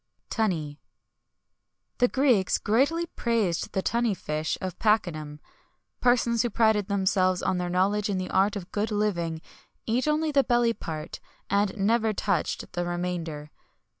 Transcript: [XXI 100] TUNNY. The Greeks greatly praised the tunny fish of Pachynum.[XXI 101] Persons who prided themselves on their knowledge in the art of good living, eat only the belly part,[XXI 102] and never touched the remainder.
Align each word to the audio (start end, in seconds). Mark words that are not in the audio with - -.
[XXI 0.31 0.37
100] 0.37 0.37
TUNNY. 0.49 0.79
The 1.99 2.07
Greeks 2.07 2.57
greatly 2.57 3.05
praised 3.05 3.73
the 3.73 3.83
tunny 3.83 4.15
fish 4.15 4.57
of 4.59 4.79
Pachynum.[XXI 4.79 5.13
101] 5.13 5.39
Persons 6.01 6.41
who 6.41 6.49
prided 6.49 6.87
themselves 6.87 7.43
on 7.43 7.59
their 7.59 7.69
knowledge 7.69 8.09
in 8.09 8.17
the 8.17 8.31
art 8.31 8.55
of 8.55 8.71
good 8.71 8.89
living, 8.89 9.43
eat 9.85 10.07
only 10.07 10.31
the 10.31 10.43
belly 10.43 10.73
part,[XXI 10.73 11.51
102] 11.55 11.77
and 11.79 11.85
never 11.87 12.13
touched 12.13 12.71
the 12.73 12.83
remainder. 12.83 13.51